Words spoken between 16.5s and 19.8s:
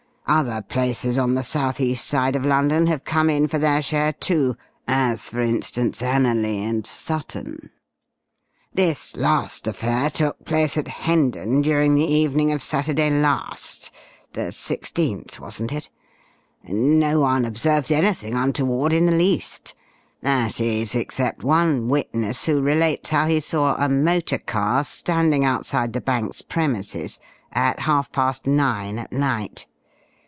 No one observed anything untoward in the least,